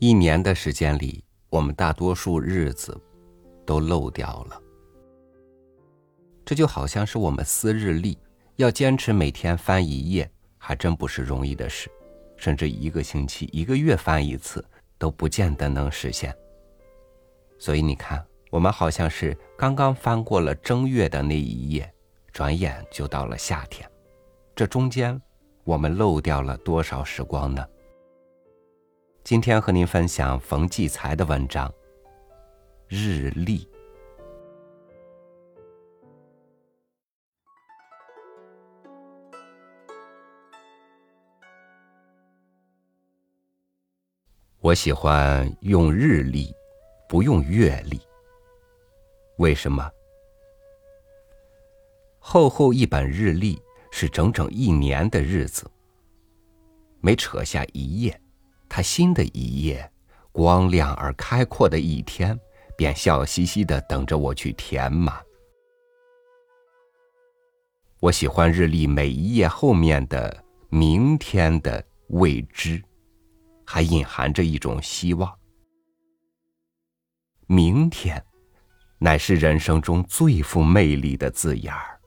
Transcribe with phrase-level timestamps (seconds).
[0.00, 2.96] 一年的时间里，我们大多数日子
[3.66, 4.62] 都漏掉了。
[6.44, 8.16] 这就好像是我们撕日历，
[8.56, 11.90] 要坚持每天翻一页，还真不是容易的事。
[12.36, 14.64] 甚至一个星期、一个月翻一次，
[14.98, 16.32] 都不见得能实现。
[17.58, 21.92] 所以你看，我们好像是刚刚翻过了正月的那一页，
[22.30, 23.90] 转眼就到了夏天。
[24.54, 25.20] 这中间，
[25.64, 27.66] 我们漏掉了多少时光呢？
[29.28, 31.68] 今天和您分享冯骥才的文章
[32.88, 33.58] 《日历》。
[44.60, 46.50] 我喜欢用日历，
[47.06, 48.00] 不用月历。
[49.36, 49.86] 为什么？
[52.18, 55.70] 厚厚一本日历是整整一年的日子，
[57.02, 58.18] 没扯下一页。
[58.68, 59.90] 他新的一页，
[60.30, 62.38] 光亮而开阔的一天，
[62.76, 65.24] 便笑嘻嘻的等着我去填满。
[68.00, 72.80] 我喜欢日历每一页后面的明天的未知，
[73.64, 75.36] 还隐含着一种希望。
[77.46, 78.24] 明天，
[78.98, 81.98] 乃是人生中最富魅力的字眼儿。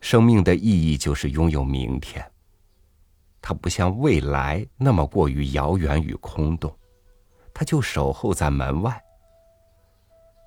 [0.00, 2.33] 生命的意义就是拥有明天。
[3.46, 6.74] 它不像未来那么过于遥远与空洞，
[7.52, 8.98] 它就守候在门外。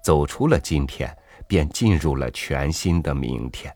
[0.03, 1.16] 走出了今天，
[1.48, 3.72] 便进入了全新的明天。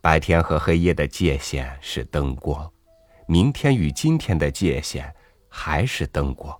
[0.00, 2.72] 白天和黑夜的界限是灯光，
[3.26, 5.12] 明天与今天的界限
[5.48, 6.56] 还是灯光。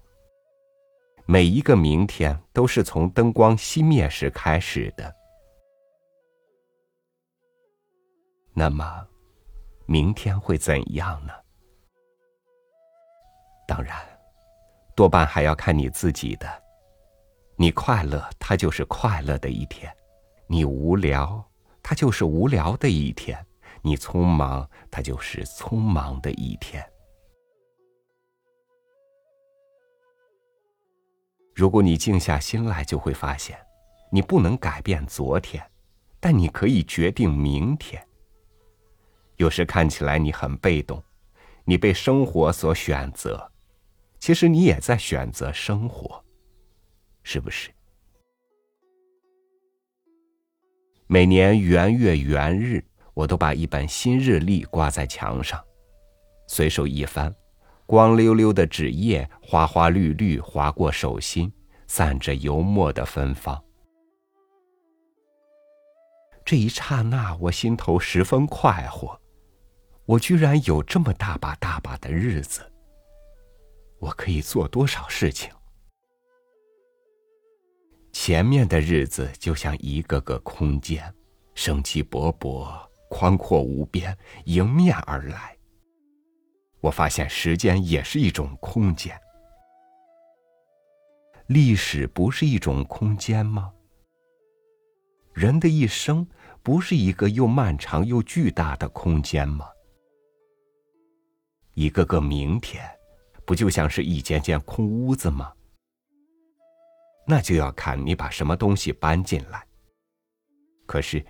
[1.24, 5.14] 每一个明天都是从灯光熄灭时开始的。
[8.52, 9.07] 那么。
[9.90, 11.32] 明天会怎样呢？
[13.66, 13.96] 当然，
[14.94, 16.46] 多半还要看你自己的。
[17.56, 19.90] 你快乐，它就是快乐的一天；
[20.46, 21.42] 你无聊，
[21.82, 23.34] 它就是无聊的一天；
[23.80, 26.86] 你匆忙，它就是匆忙的一天。
[31.54, 33.58] 如果你静下心来，就会发现，
[34.12, 35.64] 你不能改变昨天，
[36.20, 38.06] 但你可以决定明天。
[39.38, 41.02] 有时看起来你很被动，
[41.64, 43.50] 你被生活所选择，
[44.18, 46.22] 其实你也在选择生活，
[47.22, 47.70] 是不是？
[51.06, 52.84] 每年元月元日，
[53.14, 55.64] 我都把一本新日历挂在墙上，
[56.48, 57.32] 随手一翻，
[57.86, 61.52] 光溜溜的纸页，花花绿绿划过手心，
[61.86, 63.62] 散着油墨的芬芳。
[66.44, 69.16] 这一刹那，我心头十分快活。
[70.08, 72.62] 我居然有这么大把大把的日子，
[73.98, 75.50] 我可以做多少事情？
[78.10, 81.14] 前面的日子就像一个个空间，
[81.54, 85.54] 生机勃勃，宽阔无边，迎面而来。
[86.80, 89.14] 我发现时间也是一种空间，
[91.48, 93.74] 历史不是一种空间吗？
[95.34, 96.26] 人的一生
[96.62, 99.68] 不是一个又漫长又巨大的空间吗？
[101.78, 102.84] 一个个明天，
[103.44, 105.52] 不就像是一间间空屋子吗？
[107.24, 109.64] 那就要看你把什么东西搬进来。
[110.86, 111.24] 可是，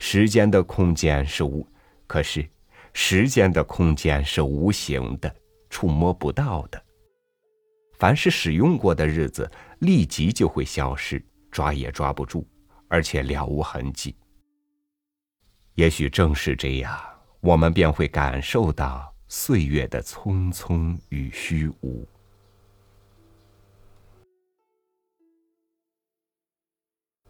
[0.00, 1.64] 时间的空间是无，
[2.08, 2.44] 可是，
[2.92, 5.32] 时间的空间是无形的，
[5.70, 6.84] 触摸不到的。
[7.96, 9.48] 凡是使用过的日子，
[9.78, 12.44] 立即就会消失，抓也抓不住，
[12.88, 14.16] 而且了无痕迹。
[15.76, 17.00] 也许正是这样，
[17.38, 19.11] 我们便会感受到。
[19.34, 22.06] 岁月的匆匆与虚无。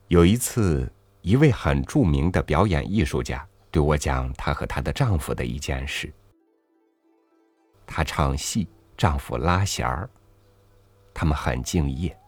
[0.08, 6.12] 有一次，一位很著名的表演艺术家对我讲她和她的丈夫的一件事。
[7.86, 8.66] 她唱戏，
[8.96, 10.10] 丈夫拉弦儿，
[11.14, 12.18] 他们很敬业，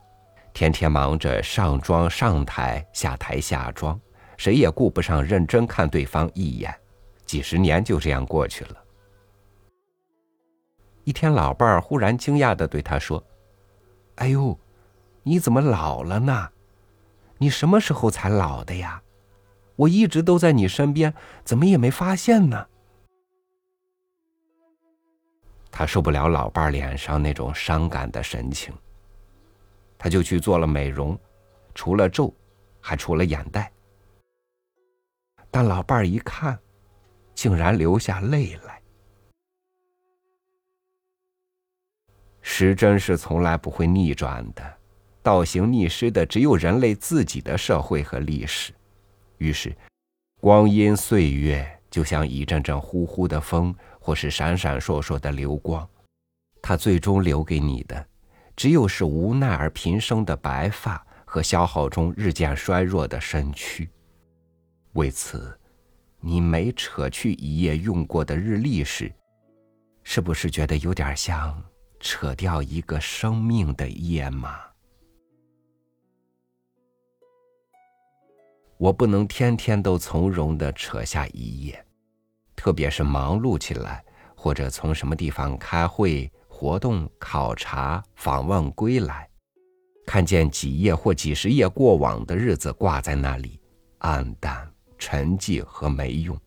[0.53, 4.01] 天天忙着上妆、上台、下台、下妆，
[4.37, 6.73] 谁也顾不上认真看对方一眼，
[7.27, 8.84] 几十年就这样过去了。
[11.05, 13.23] 一天，老伴儿忽然惊讶的对他说
[14.17, 14.59] ：“哎呦，
[15.23, 16.51] 你怎么老了呢？
[17.39, 19.03] 你什么时候才老的呀？
[19.77, 21.13] 我一直都在你身边，
[21.45, 22.67] 怎么也没发现呢？”
[25.71, 28.73] 他受不了老伴儿脸上那种伤感的神情，
[29.99, 31.19] 他就去做了美容，
[31.75, 32.33] 除了皱，
[32.81, 33.71] 还除了眼袋。
[35.51, 36.57] 但老伴儿一看，
[37.35, 38.81] 竟然流下泪来。
[42.47, 44.63] 时针是从来不会逆转的，
[45.23, 48.71] 倒行逆施的只有人类自己的社会和历史。
[49.39, 49.75] 于是，
[50.43, 55.89] 光阴岁月就像一阵阵呼呼的风，或是闪闪烁烁的流光，
[56.61, 58.07] 它最终留给你的，
[58.55, 63.89] 只有是无奈而平生的白发和消耗中日渐衰弱的身躯。
[64.93, 65.59] 为此，
[66.21, 69.11] 你每扯去一页用过的日历时，
[70.03, 71.61] 是不是觉得有点像
[72.05, 74.61] 扯掉一个生命的页码？
[78.77, 81.83] 我不能天天都从容的扯下一页，
[82.55, 84.05] 特别是忙碌起来，
[84.37, 89.27] 或者从什么地方开会、活动、考察、访问归来，
[90.05, 93.59] 看见几页或几十页过往的日子挂在那里，
[94.01, 96.39] 暗淡、沉寂和没用，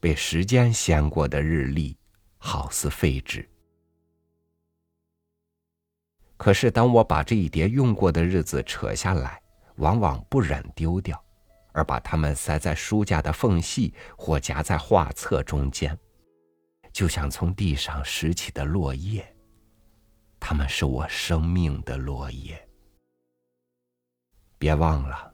[0.00, 1.96] 被时间掀过的日历，
[2.38, 3.48] 好似废纸。
[6.42, 9.40] 可是，当我把这一叠用过的日子扯下来，
[9.76, 11.16] 往往不忍丢掉，
[11.70, 15.96] 而把它们塞在书架的缝隙或夹在画册中间，
[16.92, 19.24] 就像从地上拾起的落叶。
[20.40, 22.60] 它们是我生命的落叶。
[24.58, 25.32] 别忘了，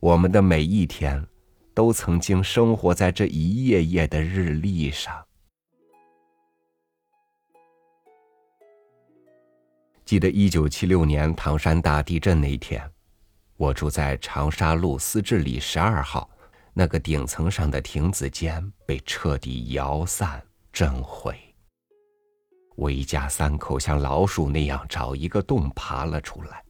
[0.00, 1.22] 我们的每一天，
[1.74, 5.22] 都曾经生活在这一页页的日历上。
[10.12, 12.86] 记得一九七六年唐山大地震那天。
[13.56, 16.28] 我住在长沙路思治里十二号，
[16.74, 21.34] 那个顶层上的亭子间被彻底摇散震毁。
[22.76, 26.62] 我一家三口像老鼠那样找一个洞爬了出来。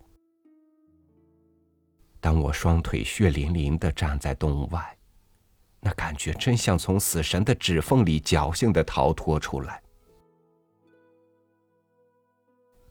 [2.20, 4.96] 当我双腿血淋淋的站在洞外，
[5.80, 9.81] 那感觉真像从死神的指缝里侥幸的逃脱出来。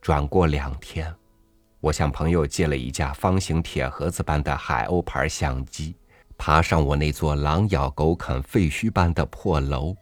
[0.01, 1.13] 转过两天。
[1.79, 5.95] 我向朋友借了一架方形铁盒子般的海鸥牌相机，
[6.37, 9.95] 爬上我那座狼咬狗啃废墟般的破楼，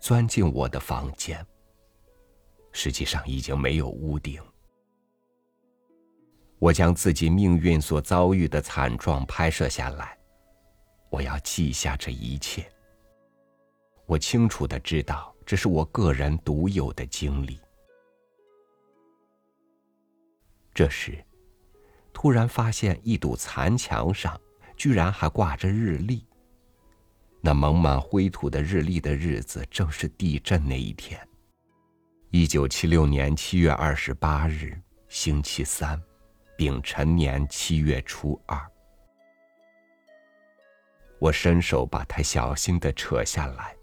[0.00, 1.44] 钻进我的房间。
[2.72, 4.40] 实际上已经没有屋顶。
[6.58, 10.16] 我将自己命运所遭遇的惨状拍摄下来，
[11.10, 12.66] 我要记下这一切。
[14.06, 17.60] 我清楚的知道，这是我个人独有的经历。
[20.78, 21.18] 这时，
[22.12, 24.40] 突然发现一堵残墙上
[24.76, 26.24] 居然还挂着日历。
[27.40, 31.18] 那蒙满灰土的日历的日子，正是地震那一天。
[32.30, 36.00] 一九七六年七月二十八日，星期三，
[36.56, 38.64] 丙辰年七月初二。
[41.18, 43.74] 我伸手把它小心的扯下来。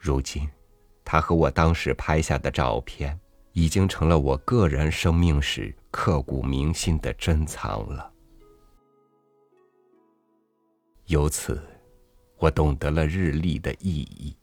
[0.00, 0.50] 如今，
[1.04, 3.16] 它和我当时拍下的照片。
[3.54, 8.10] 已经成了我个人生命史刻骨铭心的珍藏了。
[11.04, 11.62] 由此，
[12.38, 14.34] 我懂得了日历的意义。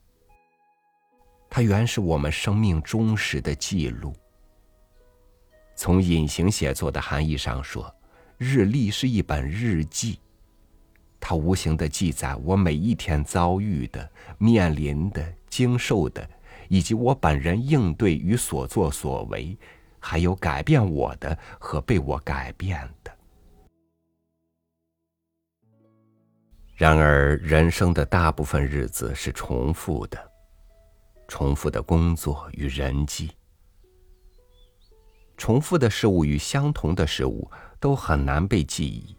[1.50, 4.14] 它原是我们生命忠实的记录。
[5.76, 7.92] 从隐形写作的含义上说，
[8.38, 10.20] 日历是一本日记，
[11.20, 16.30] 它无形的记载我每一天遭遇的、面临的、经受的。
[16.68, 19.58] 以及我本人应对与所作所为，
[20.00, 23.12] 还有改变我的和被我改变的。
[26.76, 30.32] 然而，人生的大部分日子是重复的，
[31.28, 33.32] 重复的工作与人际，
[35.36, 37.52] 重复的事物与相同的事物
[37.82, 39.14] 都很难被记忆，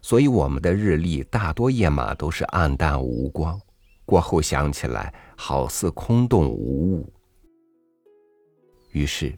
[0.00, 3.60] 所以我们的日历大多页码都是暗淡无光。
[4.06, 7.12] 过后想起来，好似空洞无物。
[8.92, 9.36] 于是，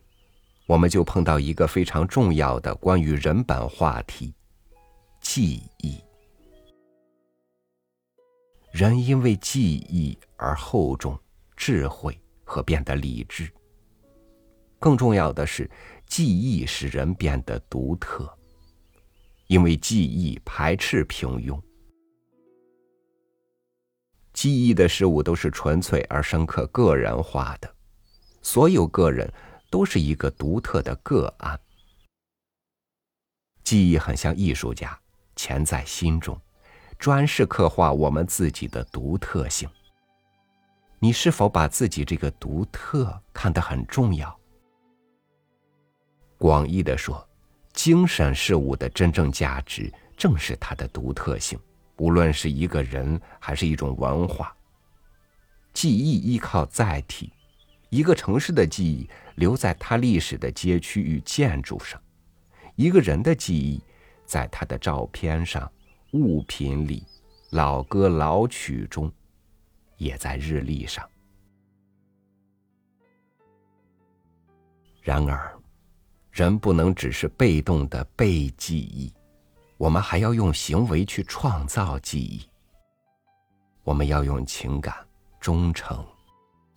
[0.70, 4.32] 我们就碰到一个非常重要的关于人本话题——
[5.20, 5.98] 记忆。
[8.70, 11.18] 人因为记忆而厚重、
[11.56, 13.50] 智慧和变得理智。
[14.78, 15.68] 更重要的是，
[16.06, 18.32] 记忆使人变得独特，
[19.48, 21.60] 因为记忆排斥平庸。
[24.32, 27.68] 记忆的事物都是纯粹而深刻、个人化的，
[28.40, 29.28] 所有个人
[29.70, 31.58] 都是一个独特的个案。
[33.62, 34.98] 记忆很像艺术家，
[35.36, 36.38] 潜在心中，
[36.98, 39.70] 专是刻画我们自己的独特性。
[40.98, 44.36] 你是否把自己这个独特看得很重要？
[46.36, 47.26] 广义的说，
[47.72, 51.58] 精神事物的真正价值正是它的独特性。
[51.96, 54.54] 无论是一个人还是一种文化，
[55.72, 57.30] 记忆依靠载体，
[57.90, 59.08] 一个城市的记忆
[59.40, 61.98] 留在他历史的街区与建筑上，
[62.76, 63.82] 一个人的记忆
[64.26, 65.72] 在他的照片上、
[66.12, 67.06] 物品里、
[67.48, 69.10] 老歌老曲中，
[69.96, 71.08] 也在日历上。
[75.00, 75.58] 然而，
[76.30, 79.10] 人不能只是被动的被记忆，
[79.78, 82.46] 我们还要用行为去创造记忆。
[83.84, 84.94] 我们要用情感、
[85.40, 86.06] 忠诚、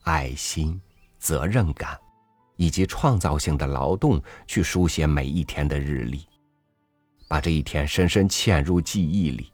[0.04, 0.82] 爱心、
[1.20, 2.00] 责任感，
[2.56, 6.28] 以及创造性的劳动去书写每一天的日历，
[7.28, 9.52] 把这一天深深嵌入记忆里。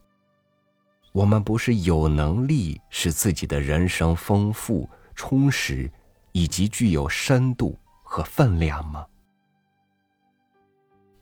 [1.11, 5.91] 我们不是有能力使自己的人生丰富、充实，
[6.31, 9.05] 以及具有深度和分量吗？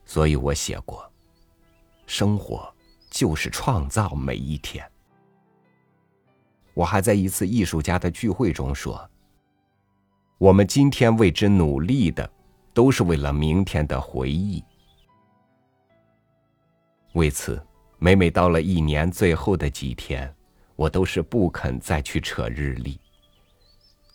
[0.04, 1.10] 所以我写过，
[2.06, 2.74] 生活
[3.10, 4.86] 就是创造每一天。
[6.74, 9.10] 我还在一次艺术家的聚会中说
[10.38, 12.29] ：“我们今天为之努力的，
[12.74, 14.63] 都是为了明天的回忆。”
[17.13, 17.60] 为此，
[17.98, 20.32] 每每到了一年最后的几天，
[20.75, 23.00] 我都是不肯再去扯日历。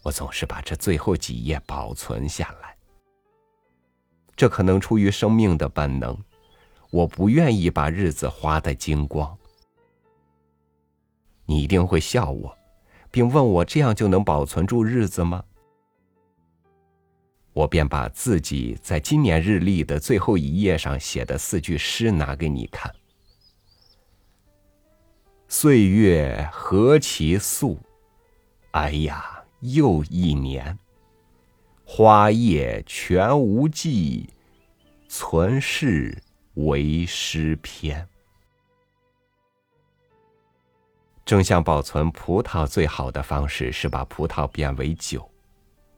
[0.04, 2.76] 我总是把这最后几页保存下来。
[4.36, 6.16] 这可能出于生命的本能，
[6.90, 9.36] 我不愿意把日子花得精光。
[11.46, 12.56] 你一定会笑我，
[13.10, 15.42] 并问我这样就能保存住日子吗？
[17.52, 22.90] 我便把自己在今年日历的最后一页上写的四句诗拿给你看
[25.48, 27.78] ：“岁月何其速，
[28.70, 30.78] 哎呀，又一年。
[31.84, 34.30] 花叶全无迹，
[35.08, 36.16] 存世
[36.54, 38.08] 为诗篇。”
[41.26, 45.30] 正像保存葡萄最好的方式是把葡萄变为酒，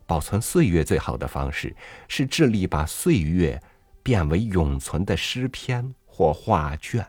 [0.07, 1.75] 保存岁月最好的方式
[2.09, 3.63] 是致力把岁月
[4.03, 7.07] 变为永存的诗篇或画卷。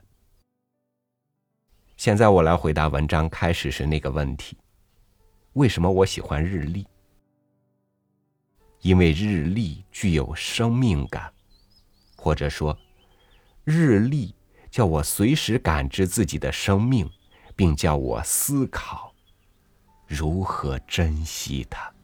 [1.97, 4.57] 现在我来回答文章开始时那个问题：
[5.53, 6.85] 为什么我喜欢日历？
[8.81, 11.31] 因为日历具有生命感，
[12.15, 12.77] 或者说，
[13.63, 14.35] 日历
[14.69, 17.09] 叫我随时感知自己的生命。
[17.57, 19.15] 并叫我思考
[20.05, 21.94] 如何珍惜它。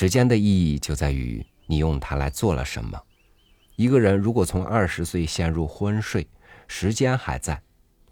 [0.00, 2.98] 时间的意义就在于你用它来做了什么。
[3.76, 6.26] 一个人如果从二十岁陷入昏睡，
[6.68, 7.60] 时间还在。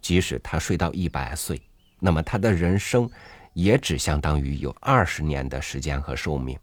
[0.03, 1.59] 即使他睡到一百岁，
[1.99, 3.11] 那么他的人生
[3.55, 6.59] 也只相当于有二十年的时间和寿命。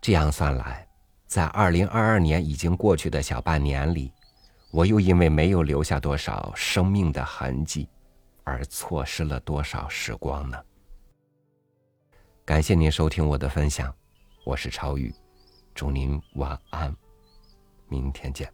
[0.00, 0.88] 这样算来，
[1.26, 4.10] 在二零二二年已经过去的小半年里，
[4.70, 7.86] 我又因为没有留下多少生命的痕迹，
[8.44, 10.58] 而错失了多少时光呢？
[12.46, 13.94] 感谢您收听我的分享，
[14.48, 15.14] 我是超宇，
[15.74, 16.96] 祝您晚安，
[17.86, 18.50] 明天见。